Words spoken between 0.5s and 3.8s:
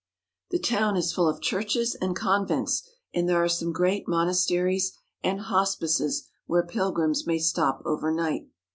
town is full of churches and convents, and there are some